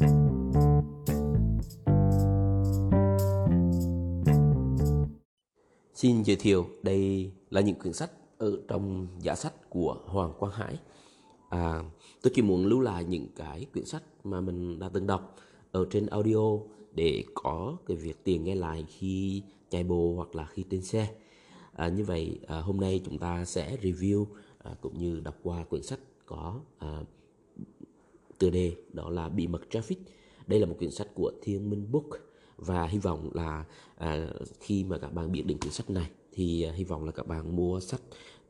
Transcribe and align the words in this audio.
Xin 0.00 0.08
giới 6.22 6.36
thiệu 6.36 6.66
đây 6.82 7.30
là 7.50 7.60
những 7.60 7.74
quyển 7.74 7.92
sách 7.92 8.10
ở 8.38 8.60
trong 8.68 9.06
giá 9.20 9.34
sách 9.34 9.70
của 9.70 9.96
Hoàng 10.06 10.32
Quang 10.38 10.52
Hải. 10.52 10.78
À, 11.48 11.82
tôi 12.22 12.32
chỉ 12.34 12.42
muốn 12.42 12.66
lưu 12.66 12.80
lại 12.80 13.04
những 13.04 13.26
cái 13.36 13.66
quyển 13.72 13.84
sách 13.84 14.02
mà 14.24 14.40
mình 14.40 14.78
đã 14.78 14.90
từng 14.92 15.06
đọc 15.06 15.36
ở 15.72 15.86
trên 15.90 16.06
audio 16.06 16.58
để 16.94 17.24
có 17.34 17.76
cái 17.86 17.96
việc 17.96 18.24
tiền 18.24 18.44
nghe 18.44 18.54
lại 18.54 18.84
khi 18.88 19.42
chạy 19.70 19.84
bộ 19.84 20.14
hoặc 20.16 20.34
là 20.34 20.46
khi 20.46 20.64
trên 20.70 20.82
xe. 20.82 21.14
À, 21.72 21.88
như 21.88 22.04
vậy 22.04 22.38
à, 22.46 22.60
hôm 22.60 22.80
nay 22.80 23.00
chúng 23.04 23.18
ta 23.18 23.44
sẽ 23.44 23.76
review 23.82 24.26
à, 24.58 24.74
cũng 24.80 24.98
như 24.98 25.20
đọc 25.20 25.36
qua 25.42 25.64
quyển 25.64 25.82
sách 25.82 26.00
có 26.26 26.60
à, 26.78 27.02
tựa 28.40 28.50
đề 28.50 28.76
đó 28.92 29.10
là 29.10 29.28
Bí 29.28 29.46
mật 29.46 29.62
Traffic. 29.70 29.96
Đây 30.46 30.60
là 30.60 30.66
một 30.66 30.74
quyển 30.78 30.90
sách 30.90 31.08
của 31.14 31.32
Thiên 31.42 31.70
Minh 31.70 31.92
Book 31.92 32.06
và 32.56 32.86
hy 32.86 32.98
vọng 32.98 33.30
là 33.34 33.64
à, 33.96 34.28
khi 34.60 34.84
mà 34.84 34.98
các 34.98 35.12
bạn 35.12 35.32
biết 35.32 35.42
đến 35.46 35.58
quyển 35.58 35.72
sách 35.72 35.90
này 35.90 36.10
thì 36.32 36.62
à, 36.62 36.72
hy 36.72 36.84
vọng 36.84 37.04
là 37.04 37.12
các 37.12 37.26
bạn 37.26 37.56
mua 37.56 37.80
sách 37.80 38.00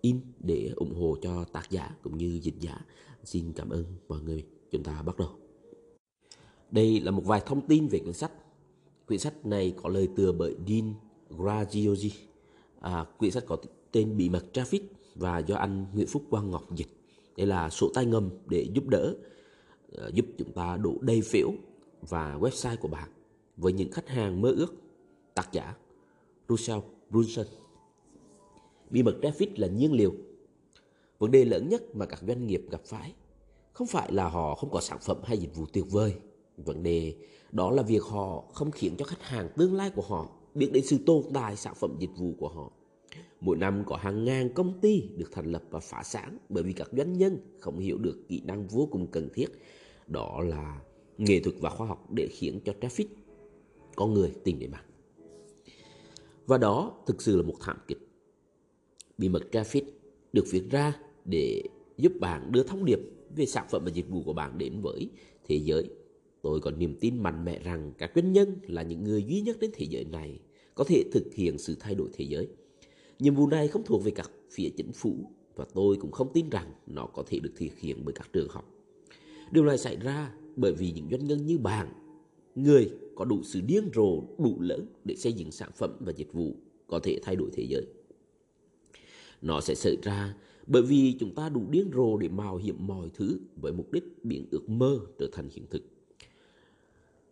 in 0.00 0.20
để 0.38 0.72
ủng 0.76 0.94
hộ 0.94 1.16
cho 1.22 1.44
tác 1.44 1.70
giả 1.70 1.96
cũng 2.02 2.18
như 2.18 2.40
dịch 2.42 2.60
giả. 2.60 2.84
Xin 3.24 3.52
cảm 3.52 3.70
ơn 3.70 3.84
mọi 4.08 4.20
người. 4.20 4.46
Chúng 4.70 4.82
ta 4.82 5.02
bắt 5.02 5.18
đầu. 5.18 5.28
Đây 6.70 7.00
là 7.00 7.10
một 7.10 7.22
vài 7.24 7.42
thông 7.46 7.66
tin 7.66 7.88
về 7.88 7.98
quyển 7.98 8.14
sách. 8.14 8.32
Quyển 9.06 9.20
sách 9.20 9.46
này 9.46 9.74
có 9.82 9.88
lời 9.88 10.08
tựa 10.16 10.32
bởi 10.32 10.56
Dean 10.68 10.94
Graziosi. 11.30 12.10
À, 12.80 13.04
quyển 13.18 13.30
sách 13.30 13.44
có 13.46 13.56
tên 13.92 14.16
Bí 14.16 14.28
mật 14.28 14.44
Traffic 14.52 14.80
và 15.14 15.38
do 15.38 15.56
anh 15.56 15.86
Nguyễn 15.94 16.06
Phúc 16.06 16.22
Quang 16.30 16.50
Ngọc 16.50 16.76
dịch. 16.76 16.88
Đây 17.36 17.46
là 17.46 17.70
sổ 17.70 17.90
tay 17.94 18.06
ngầm 18.06 18.30
để 18.48 18.66
giúp 18.74 18.88
đỡ, 18.88 19.14
Ờ, 19.92 20.10
giúp 20.14 20.26
chúng 20.38 20.52
ta 20.52 20.76
đủ 20.76 20.98
đầy 21.00 21.20
phiếu 21.20 21.50
và 22.00 22.38
website 22.40 22.76
của 22.76 22.88
bạn 22.88 23.08
với 23.56 23.72
những 23.72 23.92
khách 23.92 24.08
hàng 24.08 24.40
mơ 24.40 24.50
ước. 24.50 24.74
Tác 25.34 25.52
giả 25.52 25.76
Russell 26.48 26.80
Brunson 27.10 27.46
Bí 28.90 29.02
mật 29.02 29.16
traffic 29.22 29.48
là 29.56 29.66
nhiên 29.66 29.92
liệu. 29.92 30.14
Vấn 31.18 31.30
đề 31.30 31.44
lớn 31.44 31.68
nhất 31.68 31.82
mà 31.94 32.06
các 32.06 32.20
doanh 32.26 32.46
nghiệp 32.46 32.62
gặp 32.70 32.80
phải 32.84 33.14
không 33.72 33.86
phải 33.86 34.12
là 34.12 34.28
họ 34.28 34.54
không 34.54 34.70
có 34.70 34.80
sản 34.80 34.98
phẩm 35.00 35.16
hay 35.24 35.38
dịch 35.38 35.54
vụ 35.54 35.66
tuyệt 35.72 35.84
vời. 35.90 36.14
Vấn 36.56 36.82
đề 36.82 37.14
đó 37.52 37.70
là 37.70 37.82
việc 37.82 38.02
họ 38.02 38.44
không 38.52 38.70
khiến 38.70 38.94
cho 38.98 39.04
khách 39.04 39.22
hàng 39.22 39.48
tương 39.56 39.74
lai 39.74 39.90
của 39.90 40.02
họ 40.02 40.28
biết 40.54 40.70
đến 40.72 40.86
sự 40.86 40.98
tồn 41.06 41.22
tại 41.34 41.56
sản 41.56 41.74
phẩm 41.74 41.96
dịch 41.98 42.10
vụ 42.16 42.34
của 42.38 42.48
họ. 42.48 42.70
Mỗi 43.40 43.56
năm 43.56 43.82
có 43.86 43.96
hàng 43.96 44.24
ngàn 44.24 44.54
công 44.54 44.80
ty 44.80 45.08
được 45.16 45.32
thành 45.32 45.52
lập 45.52 45.62
và 45.70 45.80
phá 45.80 46.02
sản 46.02 46.38
bởi 46.48 46.62
vì 46.62 46.72
các 46.72 46.88
doanh 46.92 47.12
nhân 47.12 47.38
không 47.60 47.78
hiểu 47.78 47.98
được 47.98 48.28
kỹ 48.28 48.42
năng 48.44 48.66
vô 48.66 48.88
cùng 48.90 49.06
cần 49.06 49.28
thiết. 49.34 49.46
Đó 50.06 50.40
là 50.40 50.80
nghệ 51.18 51.40
thuật 51.40 51.56
và 51.60 51.70
khoa 51.70 51.86
học 51.86 52.12
để 52.12 52.28
khiến 52.28 52.60
cho 52.64 52.72
traffic 52.80 53.06
con 53.96 54.14
người 54.14 54.32
tìm 54.44 54.58
đến 54.58 54.70
bạn. 54.70 54.84
Và 56.46 56.58
đó 56.58 57.02
thực 57.06 57.22
sự 57.22 57.36
là 57.36 57.42
một 57.42 57.54
thảm 57.60 57.76
kịch. 57.88 58.08
Bí 59.18 59.28
mật 59.28 59.42
traffic 59.52 59.82
được 60.32 60.44
viết 60.50 60.70
ra 60.70 60.96
để 61.24 61.62
giúp 61.96 62.12
bạn 62.20 62.52
đưa 62.52 62.62
thông 62.62 62.84
điệp 62.84 63.00
về 63.36 63.46
sản 63.46 63.66
phẩm 63.70 63.82
và 63.84 63.90
dịch 63.90 64.08
vụ 64.08 64.22
của 64.22 64.32
bạn 64.32 64.58
đến 64.58 64.80
với 64.80 65.10
thế 65.44 65.56
giới. 65.56 65.90
Tôi 66.42 66.60
có 66.60 66.70
niềm 66.70 66.96
tin 67.00 67.22
mạnh 67.22 67.44
mẽ 67.44 67.58
rằng 67.58 67.92
các 67.98 68.12
doanh 68.14 68.32
nhân 68.32 68.56
là 68.62 68.82
những 68.82 69.04
người 69.04 69.24
duy 69.24 69.40
nhất 69.40 69.56
trên 69.60 69.70
thế 69.74 69.86
giới 69.90 70.04
này 70.04 70.40
có 70.74 70.84
thể 70.84 71.04
thực 71.12 71.34
hiện 71.34 71.58
sự 71.58 71.76
thay 71.80 71.94
đổi 71.94 72.08
thế 72.12 72.24
giới. 72.24 72.48
Nhiệm 73.20 73.34
vụ 73.34 73.46
này 73.46 73.68
không 73.68 73.84
thuộc 73.84 74.04
về 74.04 74.10
các 74.10 74.30
phía 74.50 74.68
chính 74.76 74.92
phủ 74.92 75.30
và 75.56 75.64
tôi 75.74 75.96
cũng 75.96 76.10
không 76.10 76.32
tin 76.32 76.50
rằng 76.50 76.72
nó 76.86 77.06
có 77.06 77.22
thể 77.26 77.38
được 77.40 77.52
thực 77.56 77.78
hiện 77.78 78.02
bởi 78.04 78.12
các 78.12 78.32
trường 78.32 78.48
học. 78.48 78.74
Điều 79.50 79.64
này 79.64 79.78
xảy 79.78 79.96
ra 79.96 80.34
bởi 80.56 80.72
vì 80.72 80.92
những 80.92 81.08
doanh 81.10 81.24
nhân 81.24 81.46
như 81.46 81.58
bạn, 81.58 81.92
người 82.54 82.90
có 83.14 83.24
đủ 83.24 83.42
sự 83.42 83.60
điên 83.60 83.90
rồ 83.94 84.22
đủ 84.38 84.60
lớn 84.60 84.86
để 85.04 85.16
xây 85.16 85.32
dựng 85.32 85.52
sản 85.52 85.70
phẩm 85.76 85.96
và 86.00 86.12
dịch 86.12 86.32
vụ 86.32 86.56
có 86.86 87.00
thể 87.02 87.18
thay 87.22 87.36
đổi 87.36 87.50
thế 87.52 87.66
giới. 87.68 87.86
Nó 89.42 89.60
sẽ 89.60 89.74
xảy 89.74 89.96
ra 90.02 90.36
bởi 90.66 90.82
vì 90.82 91.16
chúng 91.20 91.34
ta 91.34 91.48
đủ 91.48 91.62
điên 91.70 91.90
rồ 91.94 92.16
để 92.16 92.28
mạo 92.28 92.56
hiểm 92.56 92.86
mọi 92.86 93.10
thứ 93.14 93.40
với 93.56 93.72
mục 93.72 93.92
đích 93.92 94.24
biến 94.24 94.46
ước 94.50 94.68
mơ 94.68 94.98
trở 95.18 95.28
thành 95.32 95.48
hiện 95.52 95.66
thực. 95.70 95.82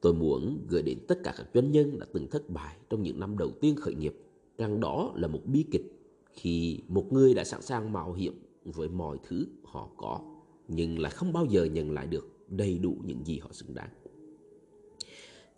Tôi 0.00 0.14
muốn 0.14 0.66
gửi 0.68 0.82
đến 0.82 0.98
tất 1.08 1.18
cả 1.24 1.34
các 1.36 1.46
doanh 1.54 1.70
nhân 1.70 1.98
đã 1.98 2.06
từng 2.12 2.28
thất 2.30 2.50
bại 2.50 2.76
trong 2.90 3.02
những 3.02 3.20
năm 3.20 3.38
đầu 3.38 3.50
tiên 3.60 3.76
khởi 3.76 3.94
nghiệp 3.94 4.14
rằng 4.60 4.80
đó 4.80 5.12
là 5.16 5.28
một 5.28 5.40
bi 5.46 5.64
kịch 5.70 6.00
khi 6.32 6.80
một 6.88 7.12
người 7.12 7.34
đã 7.34 7.44
sẵn 7.44 7.62
sàng 7.62 7.92
mạo 7.92 8.12
hiểm 8.12 8.42
với 8.64 8.88
mọi 8.88 9.18
thứ 9.22 9.46
họ 9.64 9.88
có 9.96 10.20
nhưng 10.68 10.98
lại 10.98 11.12
không 11.12 11.32
bao 11.32 11.46
giờ 11.46 11.64
nhận 11.64 11.90
lại 11.90 12.06
được 12.06 12.28
đầy 12.48 12.78
đủ 12.78 12.96
những 13.04 13.26
gì 13.26 13.38
họ 13.38 13.48
xứng 13.52 13.74
đáng. 13.74 13.88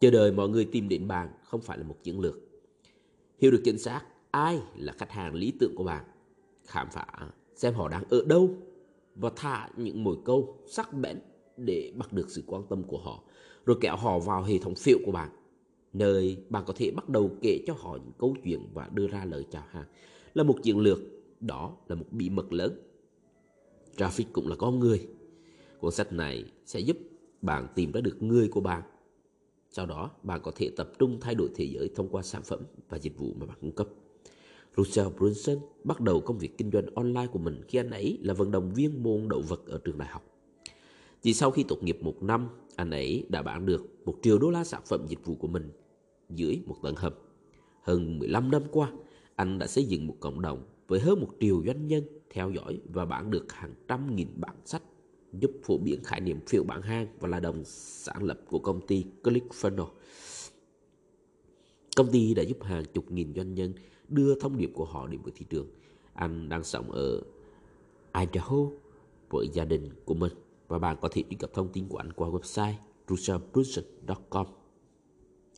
Chờ 0.00 0.10
đợi 0.10 0.32
mọi 0.32 0.48
người 0.48 0.64
tìm 0.64 0.88
đến 0.88 1.08
bạn 1.08 1.28
không 1.44 1.60
phải 1.60 1.78
là 1.78 1.84
một 1.84 1.96
chiến 2.02 2.20
lược. 2.20 2.34
Hiểu 3.38 3.50
được 3.50 3.60
chính 3.64 3.78
xác 3.78 4.02
ai 4.30 4.60
là 4.76 4.92
khách 4.92 5.10
hàng 5.10 5.34
lý 5.34 5.52
tưởng 5.60 5.74
của 5.76 5.84
bạn, 5.84 6.04
khám 6.64 6.88
phá 6.92 7.06
xem 7.54 7.74
họ 7.74 7.88
đang 7.88 8.04
ở 8.10 8.24
đâu 8.26 8.50
và 9.14 9.30
thả 9.36 9.68
những 9.76 10.04
mồi 10.04 10.16
câu 10.24 10.58
sắc 10.66 10.94
bén 10.94 11.18
để 11.56 11.92
bắt 11.96 12.12
được 12.12 12.30
sự 12.30 12.42
quan 12.46 12.62
tâm 12.68 12.82
của 12.82 12.98
họ, 12.98 13.22
rồi 13.66 13.76
kéo 13.80 13.96
họ 13.96 14.18
vào 14.18 14.42
hệ 14.42 14.58
thống 14.58 14.74
phiệu 14.74 14.98
của 15.06 15.12
bạn, 15.12 15.30
nơi 15.92 16.36
bạn 16.48 16.64
có 16.66 16.72
thể 16.76 16.90
bắt 16.90 17.08
đầu 17.08 17.30
kể 17.42 17.58
cho 17.66 17.74
họ 17.78 17.96
những 17.96 18.12
câu 18.18 18.36
chuyện 18.44 18.60
và 18.74 18.88
đưa 18.92 19.06
ra 19.06 19.24
lời 19.24 19.46
chào 19.50 19.64
hàng. 19.70 19.86
Là 20.34 20.42
một 20.42 20.56
chiến 20.62 20.78
lược, 20.78 20.98
đó 21.40 21.76
là 21.88 21.94
một 21.94 22.06
bí 22.10 22.30
mật 22.30 22.52
lớn. 22.52 22.82
Traffic 23.96 24.24
cũng 24.32 24.48
là 24.48 24.56
con 24.56 24.78
người. 24.78 25.06
Cuốn 25.80 25.92
sách 25.92 26.12
này 26.12 26.44
sẽ 26.66 26.80
giúp 26.80 26.96
bạn 27.42 27.66
tìm 27.74 27.92
ra 27.92 28.00
được 28.00 28.22
người 28.22 28.48
của 28.48 28.60
bạn 28.60 28.82
sau 29.72 29.86
đó, 29.86 30.10
bạn 30.22 30.40
có 30.42 30.52
thể 30.56 30.70
tập 30.76 30.90
trung 30.98 31.18
thay 31.20 31.34
đổi 31.34 31.48
thế 31.54 31.64
giới 31.64 31.90
thông 31.94 32.08
qua 32.08 32.22
sản 32.22 32.42
phẩm 32.42 32.60
và 32.88 32.98
dịch 32.98 33.18
vụ 33.18 33.32
mà 33.34 33.46
bạn 33.46 33.56
cung 33.60 33.72
cấp. 33.72 33.88
Russell 34.76 35.08
Brunson 35.18 35.58
bắt 35.84 36.00
đầu 36.00 36.20
công 36.20 36.38
việc 36.38 36.58
kinh 36.58 36.70
doanh 36.70 36.86
online 36.94 37.26
của 37.26 37.38
mình 37.38 37.62
khi 37.68 37.78
anh 37.78 37.90
ấy 37.90 38.18
là 38.22 38.34
vận 38.34 38.50
động 38.50 38.72
viên 38.74 39.02
môn 39.02 39.28
đậu 39.28 39.40
vật 39.40 39.66
ở 39.66 39.80
trường 39.84 39.98
đại 39.98 40.08
học. 40.08 40.24
Chỉ 41.22 41.34
sau 41.34 41.50
khi 41.50 41.62
tốt 41.62 41.82
nghiệp 41.82 41.98
một 42.02 42.22
năm, 42.22 42.48
anh 42.76 42.90
ấy 42.90 43.26
đã 43.28 43.42
bán 43.42 43.66
được 43.66 43.86
một 44.04 44.14
triệu 44.22 44.38
đô 44.38 44.50
la 44.50 44.64
sản 44.64 44.82
phẩm 44.86 45.06
dịch 45.08 45.24
vụ 45.24 45.34
của 45.34 45.48
mình 45.48 45.70
dưới 46.34 46.62
một 46.66 46.76
tầng 46.82 46.96
hầm. 46.96 47.12
Hơn 47.82 48.18
15 48.18 48.50
năm 48.50 48.62
qua, 48.72 48.92
anh 49.36 49.58
đã 49.58 49.66
xây 49.66 49.84
dựng 49.84 50.06
một 50.06 50.16
cộng 50.20 50.42
đồng 50.42 50.62
với 50.88 51.00
hơn 51.00 51.20
một 51.20 51.28
triệu 51.40 51.62
doanh 51.66 51.86
nhân 51.86 52.04
theo 52.30 52.50
dõi 52.50 52.80
và 52.84 53.04
bán 53.04 53.30
được 53.30 53.52
hàng 53.52 53.74
trăm 53.88 54.16
nghìn 54.16 54.28
bản 54.36 54.56
sách 54.64 54.82
giúp 55.32 55.50
phổ 55.62 55.78
biến 55.78 56.04
khái 56.04 56.20
niệm 56.20 56.40
phiếu 56.46 56.64
bán 56.64 56.82
hàng 56.82 57.06
và 57.20 57.28
là 57.28 57.40
đồng 57.40 57.62
sáng 57.64 58.22
lập 58.22 58.40
của 58.48 58.58
công 58.58 58.86
ty 58.86 59.04
ClickFunnels. 59.22 59.88
Công 61.96 62.10
ty 62.12 62.34
đã 62.34 62.42
giúp 62.42 62.62
hàng 62.62 62.84
chục 62.94 63.10
nghìn 63.10 63.34
doanh 63.34 63.54
nhân 63.54 63.74
đưa 64.08 64.40
thông 64.40 64.56
điệp 64.56 64.70
của 64.74 64.84
họ 64.84 65.06
đến 65.06 65.20
với 65.22 65.32
thị 65.36 65.46
trường. 65.50 65.66
Anh 66.14 66.48
đang 66.48 66.64
sống 66.64 66.90
ở 66.90 67.22
Idaho 68.18 68.56
với 69.30 69.48
gia 69.52 69.64
đình 69.64 69.88
của 70.04 70.14
mình 70.14 70.32
và 70.68 70.78
bạn 70.78 70.96
có 71.00 71.08
thể 71.12 71.22
truy 71.30 71.36
cập 71.36 71.54
thông 71.54 71.68
tin 71.72 71.88
của 71.88 71.96
anh 71.96 72.12
qua 72.12 72.28
website 72.28 72.74
russellbrunson.com. 73.08 74.46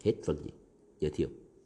Hết 0.04 0.14
phần 0.24 0.36
dịch 0.44 0.63
giới 1.04 1.10
thiệu. 1.10 1.28